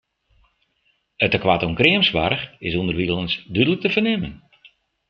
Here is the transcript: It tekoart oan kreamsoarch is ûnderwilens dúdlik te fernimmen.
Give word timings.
It 1.25 1.31
tekoart 1.33 1.63
oan 1.65 1.77
kreamsoarch 1.79 2.45
is 2.67 2.77
ûnderwilens 2.79 3.33
dúdlik 3.53 3.81
te 3.81 3.89
fernimmen. 3.95 4.33